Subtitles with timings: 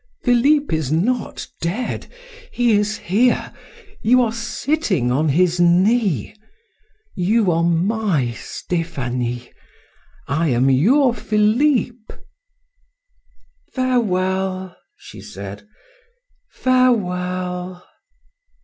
[0.23, 2.07] Philip is not dead.
[2.51, 3.53] He is here.
[4.01, 6.33] You are sitting on his knee.
[7.13, 9.53] You are my Stephanie,
[10.27, 12.19] I am your Philip."
[13.75, 15.67] "Farewell!" she said,
[16.49, 17.87] "farewell!"